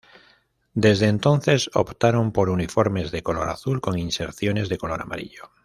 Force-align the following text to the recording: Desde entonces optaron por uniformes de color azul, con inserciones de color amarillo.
Desde 0.73 1.05
entonces 1.05 1.69
optaron 1.75 2.31
por 2.31 2.49
uniformes 2.49 3.11
de 3.11 3.21
color 3.21 3.49
azul, 3.49 3.81
con 3.81 3.99
inserciones 3.99 4.67
de 4.67 4.79
color 4.79 4.99
amarillo. 5.03 5.51